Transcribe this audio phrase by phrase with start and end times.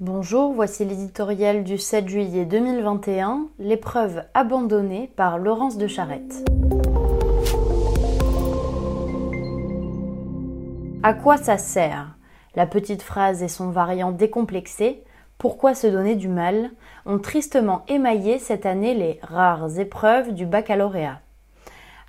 [0.00, 6.48] Bonjour, voici l'éditorial du 7 juillet 2021, l'épreuve abandonnée par Laurence de Charette.
[11.02, 12.14] À quoi ça sert?
[12.54, 15.02] La petite phrase et son variant décomplexé,
[15.36, 16.70] pourquoi se donner du mal,
[17.04, 21.22] ont tristement émaillé cette année les rares épreuves du baccalauréat.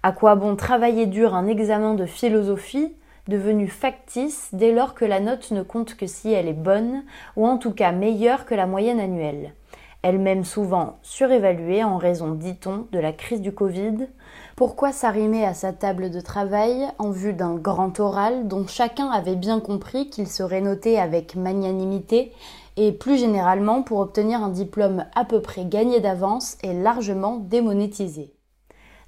[0.03, 2.93] À quoi bon travailler dur un examen de philosophie
[3.29, 7.03] devenu factice dès lors que la note ne compte que si elle est bonne,
[7.37, 9.53] ou en tout cas meilleure que la moyenne annuelle.
[10.01, 14.07] Elle-même souvent surévaluée en raison, dit-on, de la crise du Covid.
[14.55, 19.35] Pourquoi s'arrimer à sa table de travail en vue d'un grand oral dont chacun avait
[19.35, 22.31] bien compris qu'il serait noté avec magnanimité
[22.77, 28.33] et plus généralement pour obtenir un diplôme à peu près gagné d'avance et largement démonétisé?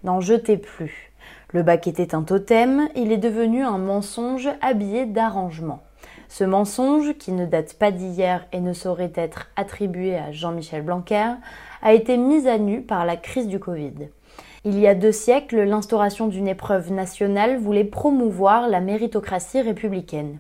[0.04, 1.11] N'en jetez plus.
[1.54, 5.84] Le bac était un totem, il est devenu un mensonge habillé d'arrangement.
[6.30, 11.34] Ce mensonge, qui ne date pas d'hier et ne saurait être attribué à Jean-Michel Blanquer,
[11.82, 14.10] a été mis à nu par la crise du Covid.
[14.64, 20.40] Il y a deux siècles, l'instauration d'une épreuve nationale voulait promouvoir la méritocratie républicaine.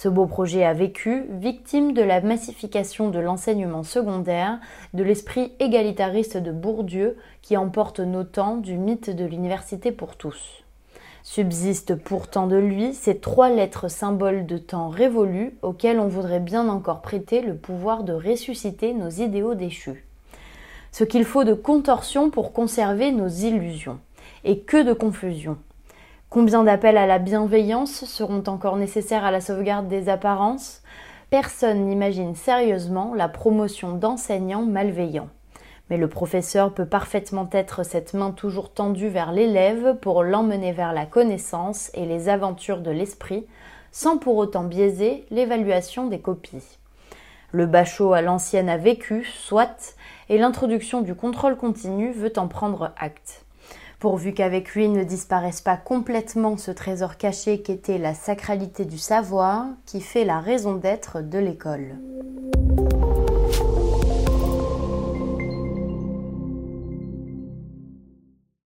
[0.00, 4.60] Ce beau projet a vécu, victime de la massification de l'enseignement secondaire,
[4.94, 10.62] de l'esprit égalitariste de Bourdieu qui emporte nos temps du mythe de l'université pour tous.
[11.24, 16.68] Subsistent pourtant de lui ces trois lettres symboles de temps révolu auxquelles on voudrait bien
[16.68, 20.06] encore prêter le pouvoir de ressusciter nos idéaux déchus.
[20.92, 23.98] Ce qu'il faut de contorsion pour conserver nos illusions.
[24.44, 25.58] Et que de confusion.
[26.30, 30.82] Combien d'appels à la bienveillance seront encore nécessaires à la sauvegarde des apparences?
[31.30, 35.30] Personne n'imagine sérieusement la promotion d'enseignants malveillants.
[35.88, 40.92] Mais le professeur peut parfaitement être cette main toujours tendue vers l'élève pour l'emmener vers
[40.92, 43.46] la connaissance et les aventures de l'esprit,
[43.90, 46.78] sans pour autant biaiser l'évaluation des copies.
[47.52, 49.96] Le bachot à l'ancienne a vécu, soit,
[50.28, 53.46] et l'introduction du contrôle continu veut en prendre acte
[53.98, 59.66] pourvu qu'avec lui ne disparaisse pas complètement ce trésor caché qu'était la sacralité du savoir
[59.86, 61.96] qui fait la raison d'être de l'école.